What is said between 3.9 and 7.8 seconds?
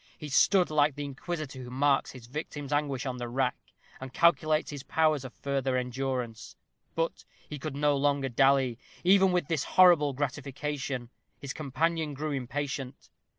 and calculates his powers of further endurance. But he could